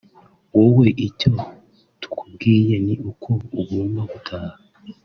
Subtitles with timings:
[0.55, 1.29] Wowe icyo
[2.01, 3.29] tukubwiye ni uko
[3.61, 4.55] ugomba gutaha